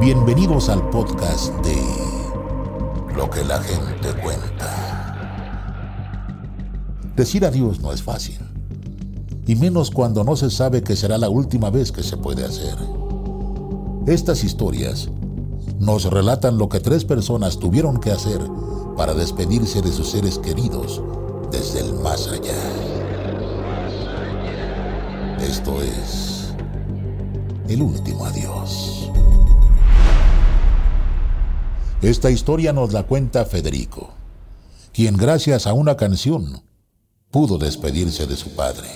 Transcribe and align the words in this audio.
Bienvenidos 0.00 0.68
al 0.68 0.88
podcast 0.90 1.52
de 1.64 1.76
Lo 3.16 3.28
que 3.28 3.44
la 3.44 3.60
gente 3.60 4.14
cuenta. 4.22 5.74
Decir 7.16 7.44
adiós 7.44 7.80
no 7.80 7.92
es 7.92 8.00
fácil, 8.00 8.38
y 9.44 9.56
menos 9.56 9.90
cuando 9.90 10.22
no 10.22 10.36
se 10.36 10.50
sabe 10.50 10.84
que 10.84 10.94
será 10.94 11.18
la 11.18 11.28
última 11.28 11.70
vez 11.70 11.90
que 11.90 12.04
se 12.04 12.16
puede 12.16 12.44
hacer. 12.44 12.76
Estas 14.06 14.44
historias 14.44 15.08
nos 15.80 16.04
relatan 16.04 16.58
lo 16.58 16.68
que 16.68 16.78
tres 16.78 17.04
personas 17.04 17.58
tuvieron 17.58 17.98
que 17.98 18.12
hacer 18.12 18.40
para 18.96 19.14
despedirse 19.14 19.82
de 19.82 19.90
sus 19.90 20.10
seres 20.10 20.38
queridos 20.38 21.02
desde 21.50 21.80
el 21.80 21.94
más 21.94 22.28
allá. 22.28 22.54
Esto 25.40 25.82
es 25.82 26.54
el 27.68 27.82
último 27.82 28.26
adiós. 28.26 29.10
Esta 32.02 32.30
historia 32.30 32.72
nos 32.72 32.92
la 32.92 33.02
cuenta 33.02 33.44
Federico, 33.44 34.10
quien 34.92 35.16
gracias 35.16 35.66
a 35.66 35.72
una 35.72 35.96
canción 35.96 36.62
pudo 37.32 37.58
despedirse 37.58 38.28
de 38.28 38.36
su 38.36 38.54
padre. 38.54 38.86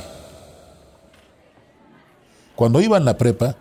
Cuando 2.55 2.81
iba 2.81 2.97
en 2.97 3.05
la 3.05 3.19
prepa, 3.19 3.57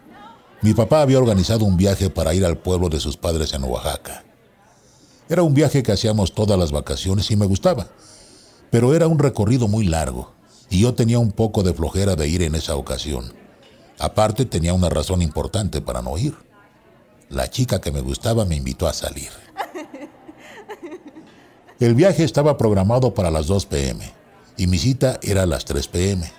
mi 0.62 0.76
papá 0.76 1.02
había 1.02 1.18
organizado 1.18 1.66
un 1.66 1.76
viaje 1.76 2.12
para 2.12 2.36
ir 2.36 2.46
al 2.46 2.60
pueblo 2.60 2.88
de 2.88 3.00
sus 3.00 3.18
padres 3.18 3.52
en 3.54 3.64
Oaxaca. 3.64 4.24
Era 5.28 5.42
un 5.42 5.56
viaje 5.56 5.82
que 5.82 5.92
hacíamos 5.92 6.36
todas 6.36 6.60
las 6.60 6.72
vacaciones 6.72 7.32
y 7.32 7.36
me 7.36 7.48
gustaba, 7.48 7.88
pero 8.70 8.94
era 8.94 9.08
un 9.08 9.18
recorrido 9.18 9.68
muy 9.68 9.88
largo 9.88 10.34
y 10.70 10.82
yo 10.82 10.94
tenía 10.94 11.18
un 11.18 11.32
poco 11.32 11.64
de 11.64 11.74
flojera 11.74 12.16
de 12.16 12.28
ir 12.28 12.44
en 12.44 12.54
esa 12.54 12.76
ocasión. 12.76 13.34
Aparte 13.98 14.46
tenía 14.46 14.76
una 14.76 14.90
razón 14.90 15.24
importante 15.24 15.82
para 15.82 16.04
no 16.04 16.16
ir 16.20 16.51
la 17.32 17.50
chica 17.50 17.82
que 17.82 17.92
me 17.92 18.02
gustaba 18.02 18.46
me 18.46 18.56
invitó 18.56 18.88
a 18.88 18.94
salir. 18.94 19.30
El 21.80 21.96
viaje 21.96 22.24
estaba 22.24 22.58
programado 22.58 23.14
para 23.14 23.32
las 23.32 23.48
2 23.48 23.66
pm 23.66 24.12
y 24.58 24.68
mi 24.68 24.78
cita 24.78 25.20
era 25.24 25.44
a 25.44 25.48
las 25.48 25.66
3 25.66 25.88
pm. 25.88 26.32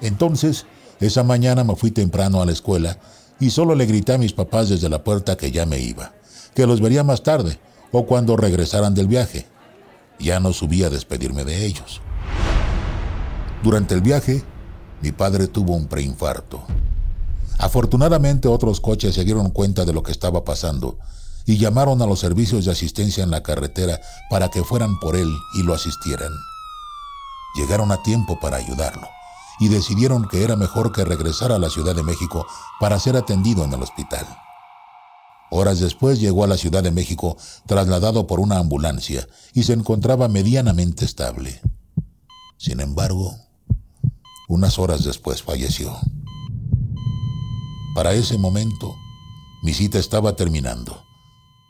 Entonces, 0.00 0.64
esa 1.00 1.24
mañana 1.24 1.64
me 1.64 1.76
fui 1.76 1.90
temprano 1.90 2.40
a 2.40 2.46
la 2.46 2.52
escuela 2.52 2.98
y 3.38 3.50
solo 3.50 3.74
le 3.74 3.86
grité 3.86 4.14
a 4.14 4.18
mis 4.18 4.32
papás 4.32 4.68
desde 4.68 4.88
la 4.88 5.04
puerta 5.04 5.36
que 5.36 5.50
ya 5.50 5.66
me 5.66 5.78
iba, 5.78 6.12
que 6.54 6.66
los 6.66 6.80
vería 6.80 7.04
más 7.04 7.22
tarde 7.22 7.58
o 7.90 8.06
cuando 8.06 8.36
regresaran 8.36 8.94
del 8.94 9.08
viaje. 9.08 9.46
Ya 10.18 10.40
no 10.40 10.52
subí 10.52 10.84
a 10.84 10.90
despedirme 10.90 11.44
de 11.44 11.66
ellos. 11.66 12.00
Durante 13.62 13.94
el 13.94 14.00
viaje, 14.00 14.42
mi 15.02 15.12
padre 15.12 15.48
tuvo 15.48 15.74
un 15.74 15.88
preinfarto. 15.88 16.64
Afortunadamente 17.62 18.48
otros 18.48 18.80
coches 18.80 19.14
se 19.14 19.24
dieron 19.24 19.50
cuenta 19.50 19.84
de 19.84 19.92
lo 19.92 20.02
que 20.02 20.10
estaba 20.10 20.44
pasando 20.44 20.98
y 21.46 21.58
llamaron 21.58 22.02
a 22.02 22.06
los 22.06 22.18
servicios 22.18 22.64
de 22.64 22.72
asistencia 22.72 23.22
en 23.22 23.30
la 23.30 23.44
carretera 23.44 24.00
para 24.28 24.48
que 24.48 24.64
fueran 24.64 24.98
por 24.98 25.14
él 25.14 25.32
y 25.54 25.62
lo 25.62 25.72
asistieran. 25.72 26.32
Llegaron 27.54 27.92
a 27.92 28.02
tiempo 28.02 28.40
para 28.40 28.56
ayudarlo 28.56 29.06
y 29.60 29.68
decidieron 29.68 30.26
que 30.26 30.42
era 30.42 30.56
mejor 30.56 30.90
que 30.90 31.04
regresara 31.04 31.54
a 31.54 31.60
la 31.60 31.70
Ciudad 31.70 31.94
de 31.94 32.02
México 32.02 32.48
para 32.80 32.98
ser 32.98 33.16
atendido 33.16 33.62
en 33.62 33.72
el 33.72 33.82
hospital. 33.82 34.26
Horas 35.52 35.78
después 35.78 36.18
llegó 36.18 36.42
a 36.42 36.48
la 36.48 36.56
Ciudad 36.56 36.82
de 36.82 36.90
México 36.90 37.36
trasladado 37.66 38.26
por 38.26 38.40
una 38.40 38.58
ambulancia 38.58 39.28
y 39.54 39.62
se 39.62 39.74
encontraba 39.74 40.26
medianamente 40.26 41.04
estable. 41.04 41.60
Sin 42.56 42.80
embargo, 42.80 43.36
unas 44.48 44.80
horas 44.80 45.04
después 45.04 45.44
falleció. 45.44 45.96
Para 47.94 48.14
ese 48.14 48.38
momento, 48.38 48.96
mi 49.62 49.74
cita 49.74 49.98
estaba 49.98 50.34
terminando 50.34 51.04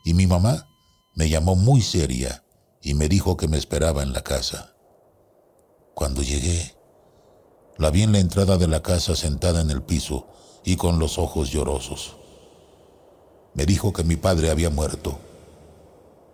y 0.05 0.13
mi 0.13 0.25
mamá 0.25 0.69
me 1.15 1.27
llamó 1.27 1.55
muy 1.55 1.81
seria 1.81 2.45
y 2.81 2.93
me 2.93 3.09
dijo 3.09 3.35
que 3.35 3.49
me 3.49 3.57
esperaba 3.57 4.03
en 4.03 4.13
la 4.13 4.23
casa. 4.23 4.73
Cuando 5.93 6.21
llegué, 6.21 6.77
la 7.77 7.91
vi 7.91 8.03
en 8.03 8.13
la 8.13 8.19
entrada 8.19 8.57
de 8.57 8.69
la 8.69 8.81
casa 8.81 9.17
sentada 9.17 9.59
en 9.59 9.69
el 9.69 9.83
piso 9.83 10.27
y 10.63 10.77
con 10.77 10.97
los 10.97 11.17
ojos 11.17 11.51
llorosos. 11.51 12.15
Me 13.53 13.65
dijo 13.65 13.91
que 13.91 14.05
mi 14.05 14.15
padre 14.15 14.49
había 14.49 14.69
muerto 14.69 15.19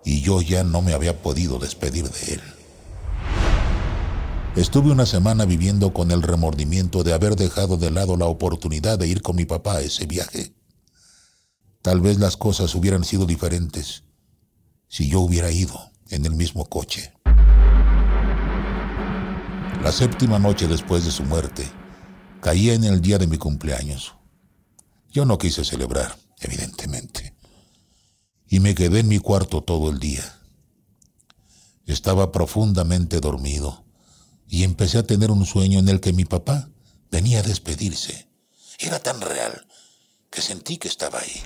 y 0.06 0.22
yo 0.22 0.42
ya 0.42 0.64
no 0.64 0.84
me 0.84 0.94
había 0.94 1.20
podido 1.20 1.58
despedir 1.58 2.08
de 2.08 2.34
él. 2.36 2.59
Estuve 4.56 4.92
una 4.92 5.06
semana 5.06 5.46
viviendo 5.46 5.94
con 5.94 6.10
el 6.10 6.24
remordimiento 6.24 7.04
de 7.04 7.14
haber 7.14 7.36
dejado 7.36 7.78
de 7.78 7.92
lado 7.92 8.18
la 8.18 8.26
oportunidad 8.26 8.98
de 8.98 9.08
ir 9.08 9.22
con 9.22 9.36
mi 9.36 9.46
papá 9.46 9.76
a 9.76 9.82
ese 9.82 10.08
viaje. 10.08 10.56
Tal 11.84 12.02
vez 12.02 12.20
las 12.20 12.36
cosas 12.36 12.74
hubieran 12.74 13.04
sido 13.04 13.26
diferentes 13.28 14.04
si 14.88 15.08
yo 15.08 15.20
hubiera 15.22 15.52
ido 15.52 15.80
en 16.10 16.26
el 16.26 16.34
mismo 16.34 16.66
coche. 16.66 17.14
La 19.84 19.92
séptima 19.92 20.40
noche 20.40 20.68
después 20.68 21.06
de 21.06 21.12
su 21.12 21.24
muerte 21.24 21.70
caía 22.42 22.74
en 22.74 22.84
el 22.84 23.02
día 23.02 23.20
de 23.20 23.28
mi 23.28 23.38
cumpleaños. 23.38 24.16
Yo 25.12 25.26
no 25.26 25.38
quise 25.38 25.64
celebrar, 25.64 26.18
evidentemente, 26.40 27.36
y 28.48 28.60
me 28.60 28.74
quedé 28.74 29.02
en 29.02 29.08
mi 29.08 29.20
cuarto 29.20 29.62
todo 29.62 29.92
el 29.92 30.00
día. 30.00 30.24
Estaba 31.86 32.32
profundamente 32.32 33.20
dormido 33.20 33.89
y 34.50 34.64
empecé 34.64 34.98
a 34.98 35.04
tener 35.04 35.30
un 35.30 35.46
sueño 35.46 35.80
en 35.80 35.88
el 35.90 36.02
que 36.02 36.12
mi 36.12 36.26
papá 36.26 36.70
venía 37.12 37.40
a 37.40 37.44
despedirse. 37.44 38.28
Era 38.80 39.00
tan 39.00 39.22
real 39.22 39.68
que 40.32 40.42
sentí 40.42 40.78
que 40.78 40.88
estaba 40.88 41.20
ahí. 41.20 41.44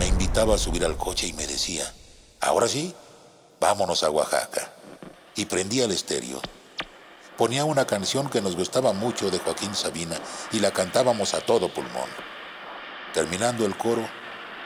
Me 0.00 0.08
invitaba 0.08 0.56
a 0.56 0.58
subir 0.58 0.84
al 0.84 0.96
coche 0.96 1.28
y 1.28 1.32
me 1.34 1.46
decía, 1.46 1.84
ahora 2.40 2.66
sí, 2.66 2.92
vámonos 3.60 4.02
a 4.02 4.10
Oaxaca. 4.10 4.72
Y 5.36 5.44
prendía 5.44 5.84
el 5.84 5.92
estéreo. 5.92 6.40
Ponía 7.38 7.64
una 7.64 7.86
canción 7.86 8.28
que 8.28 8.40
nos 8.40 8.56
gustaba 8.56 8.92
mucho 8.92 9.30
de 9.30 9.38
Joaquín 9.38 9.74
Sabina 9.74 10.20
y 10.52 10.58
la 10.58 10.72
cantábamos 10.72 11.34
a 11.34 11.40
todo 11.40 11.72
pulmón. 11.72 12.08
Terminando 13.12 13.64
el 13.66 13.76
coro, 13.76 14.08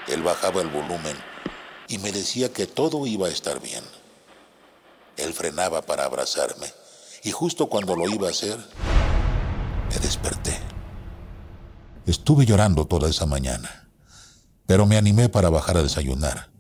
él 0.06 0.22
bajaba 0.22 0.62
el 0.62 0.68
volumen 0.68 1.16
y 1.88 1.98
me 1.98 2.12
decía 2.12 2.52
que 2.52 2.66
todo 2.66 3.06
iba 3.06 3.28
a 3.28 3.30
estar 3.30 3.60
bien. 3.60 3.84
Él 5.16 5.34
frenaba 5.34 5.82
para 5.82 6.04
abrazarme 6.04 6.77
y 7.24 7.30
justo 7.30 7.68
cuando 7.68 7.96
lo 7.96 8.08
iba 8.08 8.28
a 8.28 8.30
hacer, 8.30 8.58
me 9.90 9.98
desperté. 10.00 10.58
Estuve 12.06 12.46
llorando 12.46 12.86
toda 12.86 13.08
esa 13.08 13.26
mañana, 13.26 13.88
pero 14.66 14.86
me 14.86 14.96
animé 14.96 15.28
para 15.28 15.50
bajar 15.50 15.76
a 15.76 15.82
desayunar. 15.82 16.50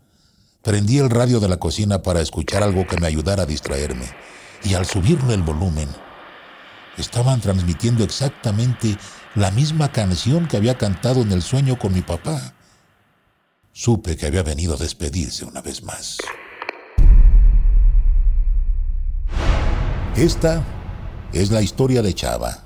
Prendí 0.62 0.98
el 0.98 1.08
radio 1.08 1.40
de 1.40 1.48
la 1.48 1.58
cocina 1.58 2.02
para 2.02 2.20
escuchar 2.20 2.62
algo 2.62 2.86
que 2.86 2.98
me 2.98 3.06
ayudara 3.06 3.44
a 3.44 3.46
distraerme, 3.46 4.10
y 4.64 4.74
al 4.74 4.86
subirle 4.86 5.34
el 5.34 5.42
volumen, 5.42 5.88
estaban 6.96 7.40
transmitiendo 7.40 8.04
exactamente 8.04 8.98
la 9.34 9.50
misma 9.50 9.92
canción 9.92 10.48
que 10.48 10.56
había 10.56 10.76
cantado 10.76 11.22
en 11.22 11.32
el 11.32 11.42
sueño 11.42 11.78
con 11.78 11.94
mi 11.94 12.02
papá. 12.02 12.54
Supe 13.72 14.16
que 14.16 14.26
había 14.26 14.42
venido 14.42 14.74
a 14.74 14.78
despedirse 14.78 15.44
una 15.44 15.60
vez 15.62 15.82
más. 15.82 16.18
Esta 20.18 20.64
es 21.32 21.52
la 21.52 21.62
historia 21.62 22.02
de 22.02 22.12
Chava, 22.12 22.64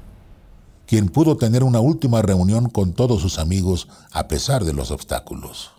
quien 0.86 1.10
pudo 1.10 1.36
tener 1.36 1.62
una 1.64 1.80
última 1.80 2.22
reunión 2.22 2.70
con 2.70 2.94
todos 2.94 3.20
sus 3.20 3.38
amigos 3.38 3.88
a 4.10 4.26
pesar 4.26 4.64
de 4.64 4.72
los 4.72 4.90
obstáculos. 4.90 5.70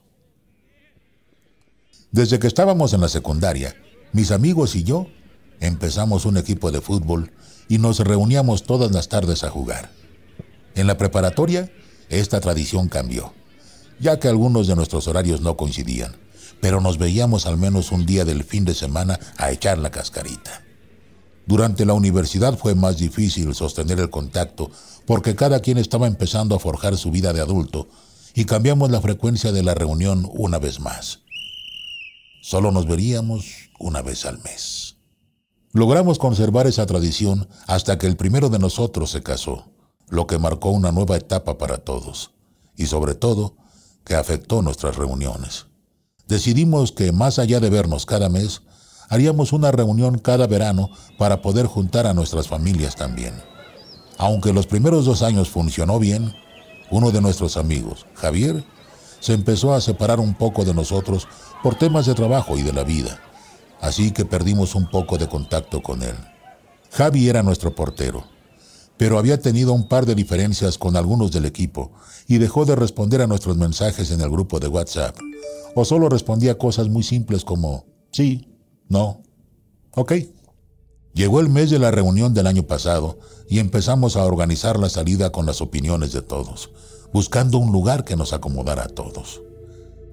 Desde 2.12 2.38
que 2.38 2.46
estábamos 2.46 2.94
en 2.94 3.02
la 3.02 3.10
secundaria, 3.10 3.76
mis 4.12 4.30
amigos 4.30 4.76
y 4.76 4.84
yo 4.84 5.08
empezamos 5.62 6.26
un 6.26 6.38
equipo 6.38 6.70
de 6.72 6.80
fútbol 6.80 7.32
y 7.68 7.80
nos 7.80 7.98
reuníamos 8.02 8.62
todas 8.62 8.92
las 8.92 9.10
tardes 9.10 9.44
a 9.44 9.50
jugar. 9.50 9.90
En 10.76 10.86
la 10.86 10.96
preparatoria, 11.00 11.72
esta 12.10 12.40
tradición 12.40 12.88
cambió, 12.88 13.34
ya 14.00 14.20
que 14.20 14.28
algunos 14.28 14.68
de 14.68 14.76
nuestros 14.76 15.08
horarios 15.08 15.42
no 15.42 15.58
coincidían, 15.58 16.16
pero 16.62 16.82
nos 16.82 17.00
veíamos 17.00 17.48
al 17.48 17.58
menos 17.58 17.92
un 17.92 18.06
día 18.06 18.26
del 18.26 18.44
fin 18.44 18.64
de 18.64 18.76
semana 18.76 19.20
a 19.38 19.50
echar 19.50 19.80
la 19.80 19.90
cascarita. 19.90 20.62
Durante 21.46 21.86
la 21.86 21.94
universidad 21.94 22.58
fue 22.58 22.74
más 22.74 22.98
difícil 22.98 23.54
sostener 23.54 24.00
el 24.00 24.10
contacto 24.10 24.72
porque 25.06 25.36
cada 25.36 25.60
quien 25.60 25.78
estaba 25.78 26.08
empezando 26.08 26.56
a 26.56 26.60
forjar 26.60 26.98
su 26.98 27.12
vida 27.12 27.34
de 27.34 27.42
adulto 27.42 27.90
y 28.34 28.46
cambiamos 28.46 28.90
la 28.92 29.02
frecuencia 29.02 29.52
de 29.52 29.64
la 29.64 29.74
reunión 29.74 30.30
una 30.34 30.58
vez 30.58 30.80
más. 30.80 31.20
Solo 32.42 32.72
nos 32.72 32.88
veríamos 32.88 33.70
una 33.80 34.02
vez 34.02 34.26
al 34.26 34.40
mes. 34.40 34.96
Logramos 35.72 36.20
conservar 36.20 36.68
esa 36.68 36.86
tradición 36.86 37.48
hasta 37.68 37.98
que 37.98 38.08
el 38.08 38.16
primero 38.16 38.50
de 38.50 38.60
nosotros 38.60 39.12
se 39.12 39.24
casó, 39.24 39.66
lo 40.08 40.28
que 40.28 40.38
marcó 40.38 40.70
una 40.70 40.92
nueva 40.92 41.18
etapa 41.18 41.58
para 41.58 41.80
todos 41.80 42.32
y 42.76 42.86
sobre 42.86 43.16
todo 43.16 43.56
que 44.04 44.16
afectó 44.16 44.62
nuestras 44.62 44.96
reuniones. 44.96 45.66
Decidimos 46.28 46.92
que 46.92 47.12
más 47.12 47.40
allá 47.40 47.60
de 47.60 47.70
vernos 47.70 48.06
cada 48.06 48.30
mes, 48.30 48.62
haríamos 49.10 49.54
una 49.54 49.72
reunión 49.72 50.18
cada 50.20 50.48
verano 50.48 50.90
para 51.18 51.42
poder 51.42 51.66
juntar 51.66 52.08
a 52.08 52.14
nuestras 52.14 52.48
familias 52.48 52.96
también. 52.96 53.34
Aunque 54.18 54.54
los 54.54 54.68
primeros 54.68 55.06
dos 55.06 55.22
años 55.22 55.50
funcionó 55.50 56.00
bien, 56.00 56.34
uno 56.92 57.12
de 57.12 57.22
nuestros 57.22 57.58
amigos, 57.58 58.06
Javier, 58.14 58.64
se 59.20 59.34
empezó 59.34 59.74
a 59.74 59.82
separar 59.82 60.20
un 60.20 60.34
poco 60.34 60.66
de 60.66 60.74
nosotros 60.74 61.28
por 61.64 61.76
temas 61.76 62.06
de 62.06 62.14
trabajo 62.14 62.58
y 62.58 62.62
de 62.62 62.74
la 62.74 62.84
vida, 62.84 63.20
así 63.82 64.12
que 64.12 64.26
perdimos 64.26 64.76
un 64.76 64.90
poco 64.90 65.18
de 65.18 65.28
contacto 65.28 65.82
con 65.82 66.04
él. 66.04 66.16
Javi 66.92 67.30
era 67.30 67.42
nuestro 67.42 67.74
portero, 67.74 68.26
pero 68.98 69.18
había 69.18 69.40
tenido 69.40 69.74
un 69.74 69.88
par 69.88 70.06
de 70.06 70.14
diferencias 70.14 70.78
con 70.78 70.96
algunos 70.96 71.32
del 71.32 71.46
equipo 71.46 71.92
y 72.28 72.38
dejó 72.38 72.66
de 72.66 72.76
responder 72.76 73.22
a 73.22 73.28
nuestros 73.28 73.58
mensajes 73.58 74.12
en 74.12 74.22
el 74.22 74.30
grupo 74.30 74.60
de 74.60 74.68
WhatsApp, 74.68 75.18
o 75.76 75.86
solo 75.86 76.10
respondía 76.10 76.58
cosas 76.58 76.90
muy 76.90 77.04
simples 77.04 77.44
como 77.44 77.86
sí, 78.12 78.53
no, 78.90 79.22
ok. 79.92 80.14
Llegó 81.14 81.40
el 81.40 81.50
mes 81.50 81.70
de 81.70 81.80
la 81.80 81.92
reunión 81.92 82.34
del 82.34 82.48
año 82.48 82.64
pasado 82.64 83.20
y 83.48 83.60
empezamos 83.60 84.16
a 84.16 84.26
organizar 84.26 84.80
la 84.80 84.90
salida 84.90 85.32
con 85.32 85.46
las 85.46 85.62
opiniones 85.62 86.12
de 86.12 86.22
todos, 86.22 86.72
buscando 87.14 87.60
un 87.60 87.72
lugar 87.72 88.04
que 88.04 88.16
nos 88.16 88.34
acomodara 88.34 88.86
a 88.86 88.88
todos. 88.88 89.42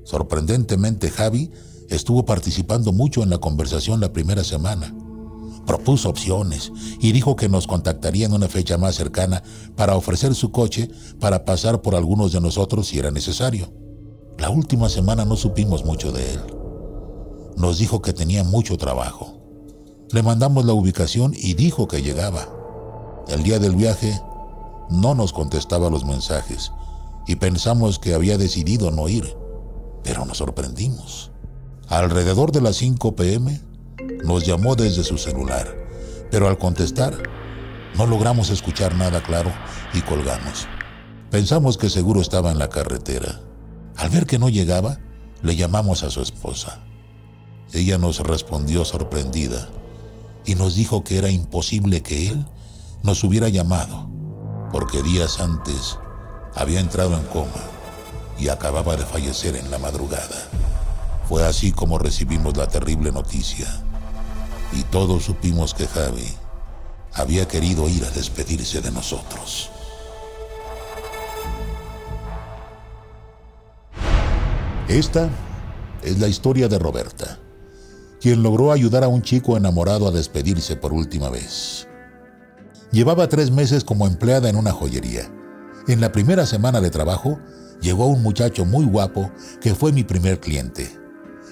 Sorprendentemente, 0.04 1.10
Javi 1.10 1.50
estuvo 1.88 2.24
participando 2.24 2.92
mucho 2.92 3.22
en 3.22 3.30
la 3.30 3.38
conversación 3.38 4.00
la 4.00 4.12
primera 4.12 4.44
semana. 4.44 4.94
Propuso 5.66 6.08
opciones 6.08 6.72
y 7.00 7.12
dijo 7.12 7.36
que 7.36 7.48
nos 7.48 7.66
contactaría 7.66 8.26
en 8.26 8.32
una 8.32 8.48
fecha 8.48 8.76
más 8.76 8.94
cercana 8.94 9.42
para 9.76 9.96
ofrecer 9.96 10.34
su 10.34 10.50
coche 10.50 10.90
para 11.18 11.44
pasar 11.44 11.80
por 11.80 11.94
algunos 11.94 12.32
de 12.32 12.40
nosotros 12.40 12.88
si 12.88 12.98
era 12.98 13.10
necesario. 13.10 13.72
La 14.38 14.50
última 14.50 14.88
semana 14.88 15.24
no 15.24 15.36
supimos 15.36 15.84
mucho 15.84 16.12
de 16.12 16.32
él. 16.32 16.59
Nos 17.56 17.78
dijo 17.78 18.02
que 18.02 18.12
tenía 18.12 18.44
mucho 18.44 18.76
trabajo 18.76 19.40
le 20.12 20.24
mandamos 20.24 20.64
la 20.64 20.72
ubicación 20.72 21.34
y 21.36 21.54
dijo 21.54 21.86
que 21.86 22.02
llegaba. 22.02 22.48
El 23.28 23.44
día 23.44 23.60
del 23.60 23.76
viaje 23.76 24.20
no 24.88 25.14
nos 25.14 25.32
contestaba 25.32 25.88
los 25.88 26.04
mensajes 26.04 26.72
y 27.28 27.36
pensamos 27.36 28.00
que 28.00 28.14
había 28.14 28.36
decidido 28.36 28.90
no 28.90 29.08
ir, 29.08 29.36
pero 30.02 30.24
nos 30.24 30.38
sorprendimos. 30.38 31.30
Alrededor 31.88 32.50
de 32.50 32.60
las 32.60 32.76
5 32.76 33.14
pm 33.14 33.60
nos 34.24 34.44
llamó 34.44 34.74
desde 34.74 35.04
su 35.04 35.16
celular, 35.16 35.68
pero 36.30 36.48
al 36.48 36.58
contestar 36.58 37.16
no 37.96 38.06
logramos 38.06 38.50
escuchar 38.50 38.96
nada 38.96 39.22
claro 39.22 39.52
y 39.94 40.00
colgamos. 40.00 40.66
Pensamos 41.30 41.78
que 41.78 41.88
seguro 41.88 42.20
estaba 42.20 42.50
en 42.50 42.58
la 42.58 42.68
carretera. 42.68 43.40
Al 43.96 44.10
ver 44.10 44.26
que 44.26 44.40
no 44.40 44.48
llegaba, 44.48 44.98
le 45.42 45.54
llamamos 45.54 46.02
a 46.02 46.10
su 46.10 46.20
esposa. 46.20 46.80
Ella 47.72 47.98
nos 47.98 48.18
respondió 48.20 48.84
sorprendida 48.84 49.68
y 50.44 50.56
nos 50.56 50.74
dijo 50.74 51.04
que 51.04 51.18
era 51.18 51.30
imposible 51.30 52.02
que 52.02 52.28
él 52.28 52.44
nos 53.04 53.22
hubiera 53.22 53.48
llamado, 53.48 54.08
porque 54.72 55.02
días 55.02 55.38
antes 55.38 55.96
había 56.56 56.80
entrado 56.80 57.14
en 57.14 57.24
coma 57.26 57.62
y 58.38 58.48
acababa 58.48 58.96
de 58.96 59.06
fallecer 59.06 59.54
en 59.54 59.70
la 59.70 59.78
madrugada. 59.78 60.48
Fue 61.28 61.46
así 61.46 61.70
como 61.70 61.98
recibimos 61.98 62.56
la 62.56 62.66
terrible 62.66 63.12
noticia 63.12 63.68
y 64.72 64.82
todos 64.84 65.24
supimos 65.24 65.72
que 65.72 65.86
Javi 65.86 66.26
había 67.14 67.46
querido 67.46 67.88
ir 67.88 68.04
a 68.04 68.10
despedirse 68.10 68.80
de 68.80 68.90
nosotros. 68.90 69.70
Esta 74.88 75.28
es 76.02 76.18
la 76.18 76.26
historia 76.26 76.66
de 76.66 76.80
Roberta 76.80 77.38
quien 78.20 78.42
logró 78.42 78.70
ayudar 78.70 79.02
a 79.02 79.08
un 79.08 79.22
chico 79.22 79.56
enamorado 79.56 80.06
a 80.06 80.10
despedirse 80.10 80.76
por 80.76 80.92
última 80.92 81.30
vez. 81.30 81.88
Llevaba 82.92 83.28
tres 83.28 83.50
meses 83.50 83.82
como 83.82 84.06
empleada 84.06 84.50
en 84.50 84.56
una 84.56 84.72
joyería. 84.72 85.32
En 85.88 86.00
la 86.00 86.12
primera 86.12 86.44
semana 86.44 86.80
de 86.80 86.90
trabajo, 86.90 87.38
llegó 87.80 88.06
un 88.06 88.22
muchacho 88.22 88.64
muy 88.66 88.84
guapo 88.84 89.32
que 89.60 89.74
fue 89.74 89.92
mi 89.92 90.04
primer 90.04 90.38
cliente. 90.38 90.94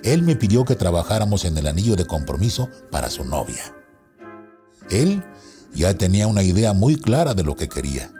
Él 0.04 0.22
me 0.22 0.36
pidió 0.36 0.64
que 0.64 0.76
trabajáramos 0.76 1.44
en 1.44 1.56
el 1.56 1.66
anillo 1.66 1.96
de 1.96 2.06
compromiso 2.06 2.68
para 2.90 3.08
su 3.08 3.24
novia. 3.24 3.74
Él 4.90 5.24
ya 5.74 5.94
tenía 5.94 6.26
una 6.26 6.42
idea 6.42 6.74
muy 6.74 6.96
clara 6.96 7.34
de 7.34 7.44
lo 7.44 7.56
que 7.56 7.68
quería. 7.68 8.12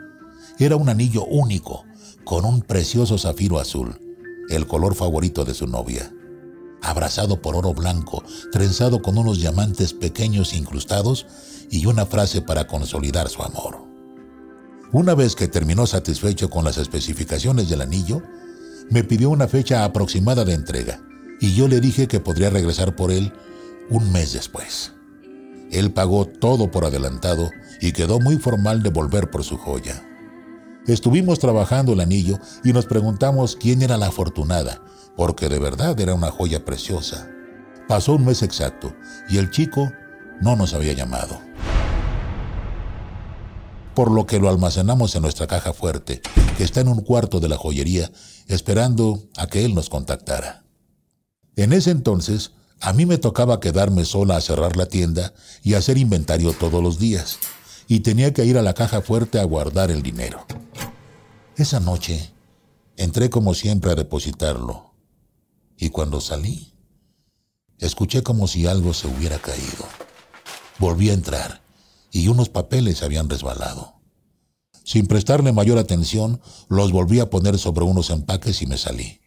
Era 0.57 0.75
un 0.75 0.89
anillo 0.89 1.23
único, 1.25 1.85
con 2.25 2.45
un 2.45 2.61
precioso 2.61 3.17
zafiro 3.17 3.59
azul, 3.59 3.99
el 4.49 4.65
color 4.65 4.95
favorito 4.95 5.45
de 5.45 5.53
su 5.53 5.67
novia 5.67 6.11
abrazado 6.81 7.41
por 7.41 7.55
oro 7.55 7.73
blanco, 7.73 8.23
trenzado 8.51 9.01
con 9.01 9.17
unos 9.17 9.39
diamantes 9.39 9.93
pequeños 9.93 10.53
incrustados 10.53 11.25
y 11.69 11.85
una 11.85 12.05
frase 12.05 12.41
para 12.41 12.67
consolidar 12.67 13.29
su 13.29 13.43
amor. 13.43 13.89
Una 14.91 15.13
vez 15.13 15.35
que 15.35 15.47
terminó 15.47 15.85
satisfecho 15.85 16.49
con 16.49 16.65
las 16.65 16.77
especificaciones 16.77 17.69
del 17.69 17.81
anillo, 17.81 18.23
me 18.89 19.03
pidió 19.03 19.29
una 19.29 19.47
fecha 19.47 19.85
aproximada 19.85 20.45
de 20.45 20.53
entrega 20.53 21.01
y 21.39 21.53
yo 21.53 21.67
le 21.67 21.79
dije 21.79 22.07
que 22.07 22.19
podría 22.19 22.49
regresar 22.49 22.95
por 22.95 23.11
él 23.11 23.31
un 23.89 24.11
mes 24.11 24.33
después. 24.33 24.93
Él 25.71 25.91
pagó 25.91 26.25
todo 26.25 26.71
por 26.71 26.85
adelantado 26.85 27.51
y 27.79 27.91
quedó 27.91 28.19
muy 28.19 28.37
formal 28.37 28.81
de 28.81 28.89
volver 28.89 29.29
por 29.29 29.43
su 29.43 29.57
joya. 29.57 30.03
Estuvimos 30.87 31.37
trabajando 31.37 31.93
el 31.93 31.99
anillo 31.99 32.39
y 32.63 32.73
nos 32.73 32.87
preguntamos 32.87 33.55
quién 33.55 33.83
era 33.83 33.97
la 33.97 34.07
afortunada, 34.07 34.81
porque 35.19 35.49
de 35.49 35.59
verdad 35.59 35.99
era 35.99 36.13
una 36.13 36.31
joya 36.31 36.63
preciosa. 36.63 37.27
Pasó 37.89 38.13
un 38.13 38.23
mes 38.23 38.41
exacto 38.41 38.95
y 39.29 39.37
el 39.37 39.51
chico 39.51 39.91
no 40.39 40.55
nos 40.55 40.73
había 40.73 40.93
llamado. 40.93 41.41
Por 43.93 44.11
lo 44.11 44.25
que 44.25 44.39
lo 44.39 44.47
almacenamos 44.47 45.13
en 45.15 45.23
nuestra 45.23 45.45
caja 45.45 45.73
fuerte, 45.73 46.21
que 46.55 46.63
está 46.63 46.79
en 46.79 46.87
un 46.87 47.01
cuarto 47.01 47.41
de 47.41 47.49
la 47.49 47.57
joyería, 47.57 48.09
esperando 48.47 49.21
a 49.35 49.47
que 49.47 49.65
él 49.65 49.75
nos 49.75 49.89
contactara. 49.89 50.63
En 51.57 51.73
ese 51.73 51.91
entonces, 51.91 52.53
a 52.79 52.93
mí 52.93 53.05
me 53.05 53.17
tocaba 53.17 53.59
quedarme 53.59 54.05
sola 54.05 54.37
a 54.37 54.41
cerrar 54.41 54.77
la 54.77 54.85
tienda 54.85 55.33
y 55.63 55.73
hacer 55.73 55.97
inventario 55.97 56.53
todos 56.53 56.81
los 56.81 56.97
días, 56.97 57.39
y 57.89 57.99
tenía 57.99 58.33
que 58.33 58.45
ir 58.45 58.57
a 58.57 58.61
la 58.61 58.73
caja 58.73 59.01
fuerte 59.01 59.37
a 59.37 59.43
guardar 59.43 59.91
el 59.91 60.01
dinero. 60.01 60.45
Esa 61.57 61.81
noche, 61.81 62.31
entré 62.95 63.29
como 63.29 63.53
siempre 63.53 63.91
a 63.91 63.95
depositarlo, 63.95 64.88
y 65.79 65.89
cuando 65.89 66.19
salí, 66.19 66.73
escuché 67.79 68.21
como 68.21 68.47
si 68.47 68.67
algo 68.67 68.93
se 68.93 69.07
hubiera 69.07 69.39
caído. 69.39 69.87
Volví 70.77 71.09
a 71.09 71.13
entrar 71.13 71.61
y 72.11 72.27
unos 72.27 72.49
papeles 72.49 73.01
habían 73.01 73.29
resbalado. 73.29 73.95
Sin 74.83 75.07
prestarle 75.07 75.53
mayor 75.53 75.77
atención, 75.77 76.41
los 76.67 76.91
volví 76.91 77.21
a 77.21 77.29
poner 77.29 77.57
sobre 77.57 77.85
unos 77.85 78.09
empaques 78.09 78.61
y 78.61 78.67
me 78.67 78.77
salí. 78.77 79.21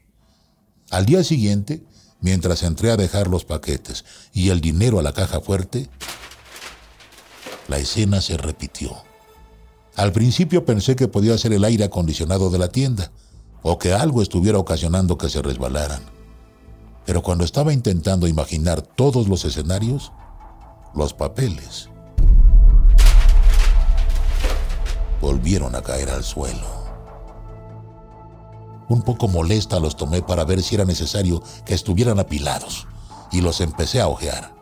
Al 0.90 1.06
día 1.06 1.24
siguiente, 1.24 1.82
mientras 2.20 2.62
entré 2.62 2.90
a 2.90 2.96
dejar 2.96 3.28
los 3.28 3.46
paquetes 3.46 4.04
y 4.34 4.50
el 4.50 4.60
dinero 4.60 4.98
a 4.98 5.02
la 5.02 5.14
caja 5.14 5.40
fuerte, 5.40 5.88
la 7.68 7.78
escena 7.78 8.20
se 8.20 8.36
repitió. 8.36 8.94
Al 9.96 10.12
principio 10.12 10.66
pensé 10.66 10.96
que 10.96 11.08
podía 11.08 11.38
ser 11.38 11.54
el 11.54 11.64
aire 11.64 11.84
acondicionado 11.84 12.50
de 12.50 12.58
la 12.58 12.68
tienda 12.68 13.10
o 13.62 13.78
que 13.78 13.94
algo 13.94 14.20
estuviera 14.20 14.58
ocasionando 14.58 15.16
que 15.16 15.30
se 15.30 15.40
resbalaran. 15.40 16.21
Pero 17.04 17.22
cuando 17.22 17.44
estaba 17.44 17.72
intentando 17.72 18.26
imaginar 18.26 18.82
todos 18.82 19.28
los 19.28 19.44
escenarios, 19.44 20.12
los 20.94 21.14
papeles 21.14 21.88
volvieron 25.20 25.74
a 25.74 25.82
caer 25.82 26.10
al 26.10 26.24
suelo. 26.24 26.82
Un 28.88 29.02
poco 29.02 29.28
molesta 29.28 29.80
los 29.80 29.96
tomé 29.96 30.20
para 30.22 30.44
ver 30.44 30.62
si 30.62 30.74
era 30.74 30.84
necesario 30.84 31.42
que 31.64 31.74
estuvieran 31.74 32.18
apilados 32.20 32.86
y 33.30 33.40
los 33.40 33.60
empecé 33.60 34.00
a 34.00 34.08
ojear. 34.08 34.52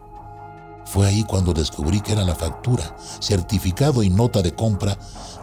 Fue 0.84 1.06
ahí 1.06 1.24
cuando 1.24 1.52
descubrí 1.52 2.00
que 2.00 2.12
era 2.12 2.24
la 2.24 2.34
factura, 2.34 2.96
certificado 3.20 4.02
y 4.02 4.10
nota 4.10 4.42
de 4.42 4.54
compra 4.54 4.98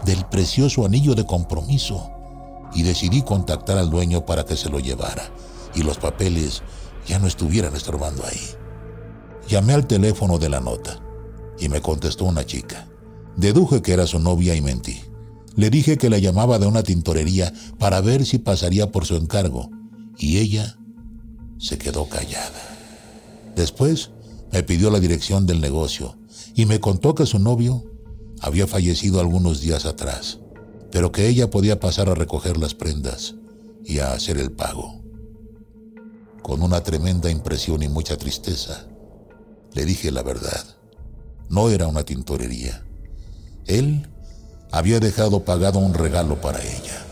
del 0.05 0.25
precioso 0.25 0.85
anillo 0.85 1.15
de 1.15 1.25
compromiso 1.25 2.11
y 2.73 2.83
decidí 2.83 3.21
contactar 3.21 3.77
al 3.77 3.89
dueño 3.89 4.25
para 4.25 4.45
que 4.45 4.55
se 4.55 4.69
lo 4.69 4.79
llevara 4.79 5.23
y 5.73 5.83
los 5.83 5.97
papeles 5.97 6.63
ya 7.07 7.19
no 7.19 7.27
estuvieran 7.27 7.75
estorbando 7.75 8.23
ahí. 8.25 8.41
Llamé 9.47 9.73
al 9.73 9.87
teléfono 9.87 10.37
de 10.37 10.49
la 10.49 10.59
nota 10.59 11.01
y 11.57 11.69
me 11.69 11.81
contestó 11.81 12.25
una 12.25 12.45
chica. 12.45 12.87
Deduje 13.37 13.81
que 13.81 13.93
era 13.93 14.05
su 14.05 14.19
novia 14.19 14.55
y 14.55 14.61
mentí. 14.61 15.01
Le 15.55 15.69
dije 15.69 15.97
que 15.97 16.09
la 16.09 16.19
llamaba 16.19 16.59
de 16.59 16.67
una 16.67 16.83
tintorería 16.83 17.53
para 17.79 18.01
ver 18.01 18.25
si 18.25 18.37
pasaría 18.37 18.91
por 18.91 19.05
su 19.05 19.15
encargo 19.15 19.71
y 20.17 20.37
ella 20.37 20.77
se 21.57 21.77
quedó 21.77 22.07
callada. 22.07 22.61
Después 23.55 24.11
me 24.51 24.63
pidió 24.63 24.91
la 24.91 24.99
dirección 24.99 25.47
del 25.47 25.61
negocio 25.61 26.17
y 26.53 26.65
me 26.65 26.79
contó 26.79 27.15
que 27.15 27.25
su 27.25 27.39
novio 27.39 27.85
había 28.41 28.67
fallecido 28.67 29.19
algunos 29.19 29.61
días 29.61 29.85
atrás, 29.85 30.39
pero 30.91 31.11
que 31.11 31.27
ella 31.27 31.49
podía 31.49 31.79
pasar 31.79 32.09
a 32.09 32.15
recoger 32.15 32.57
las 32.57 32.75
prendas 32.75 33.35
y 33.83 33.99
a 33.99 34.13
hacer 34.13 34.37
el 34.37 34.51
pago 34.51 35.06
con 36.47 36.63
una 36.63 36.81
tremenda 36.81 37.29
impresión 37.29 37.83
y 37.83 37.89
mucha 37.89 38.15
tristeza. 38.15 38.85
Le 39.73 39.83
dije 39.83 40.11
la 40.11 40.23
verdad. 40.23 40.63
No 41.49 41.69
era 41.69 41.87
una 41.87 42.03
tintorería. 42.03 42.85
Él 43.65 44.07
había 44.71 45.01
dejado 45.01 45.43
pagado 45.43 45.79
un 45.79 45.93
regalo 45.93 46.39
para 46.39 46.61
ella. 46.63 47.05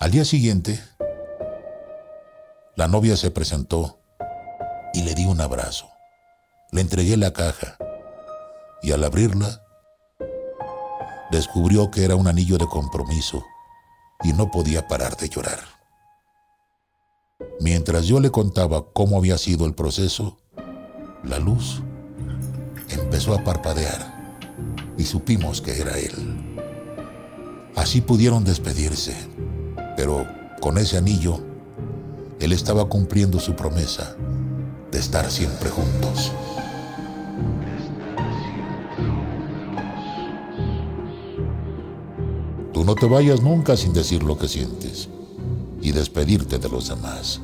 Al 0.00 0.10
día 0.10 0.24
siguiente, 0.24 0.80
la 2.74 2.88
novia 2.88 3.16
se 3.16 3.30
presentó 3.30 4.00
y 4.92 5.02
le 5.04 5.14
di 5.14 5.26
un 5.26 5.40
abrazo. 5.40 5.88
Le 6.72 6.80
entregué 6.80 7.16
la 7.16 7.32
caja 7.32 7.78
y 8.82 8.90
al 8.90 9.04
abrirla, 9.04 9.62
descubrió 11.30 11.90
que 11.90 12.04
era 12.04 12.16
un 12.16 12.28
anillo 12.28 12.58
de 12.58 12.66
compromiso 12.66 13.44
y 14.22 14.32
no 14.32 14.50
podía 14.50 14.86
parar 14.86 15.16
de 15.16 15.28
llorar. 15.28 15.60
Mientras 17.60 18.06
yo 18.06 18.20
le 18.20 18.30
contaba 18.30 18.92
cómo 18.92 19.18
había 19.18 19.38
sido 19.38 19.66
el 19.66 19.74
proceso, 19.74 20.38
la 21.24 21.38
luz 21.38 21.82
empezó 22.88 23.34
a 23.34 23.44
parpadear 23.44 24.38
y 24.96 25.04
supimos 25.04 25.60
que 25.60 25.80
era 25.80 25.98
él. 25.98 26.56
Así 27.74 28.00
pudieron 28.00 28.44
despedirse, 28.44 29.14
pero 29.96 30.26
con 30.60 30.78
ese 30.78 30.96
anillo, 30.96 31.40
él 32.40 32.52
estaba 32.52 32.88
cumpliendo 32.88 33.38
su 33.38 33.54
promesa 33.54 34.16
de 34.90 34.98
estar 34.98 35.30
siempre 35.30 35.68
juntos. 35.68 36.32
No 42.86 42.94
te 42.94 43.06
vayas 43.06 43.42
nunca 43.42 43.76
sin 43.76 43.92
decir 43.92 44.22
lo 44.22 44.38
que 44.38 44.46
sientes 44.46 45.08
y 45.82 45.90
despedirte 45.90 46.60
de 46.60 46.68
los 46.68 46.86
demás. 46.86 47.40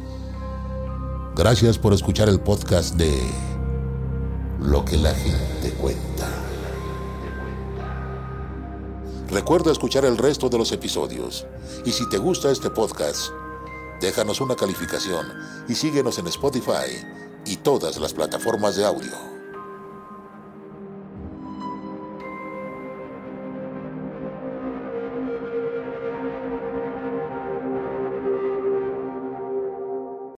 Gracias 1.35 1.79
por 1.79 1.93
escuchar 1.93 2.29
el 2.29 2.39
podcast 2.39 2.95
de 2.95 3.13
Lo 4.61 4.85
que 4.85 4.97
la 4.97 5.13
gente 5.13 5.73
cuenta. 5.81 6.29
Recuerda 9.31 9.73
escuchar 9.73 10.05
el 10.05 10.17
resto 10.17 10.49
de 10.49 10.59
los 10.59 10.71
episodios. 10.71 11.45
Y 11.85 11.91
si 11.91 12.09
te 12.09 12.19
gusta 12.19 12.53
este 12.53 12.71
podcast, 12.71 13.33
déjanos 14.01 14.41
una 14.41 14.55
calificación 14.55 15.27
y 15.69 15.75
síguenos 15.75 16.21
en 16.21 16.29
Spotify 16.29 17.05
y 17.47 17.57
todas 17.57 17.99
las 17.99 18.15
plataformas 18.15 18.77
de 18.77 18.85
audio. 18.85 19.32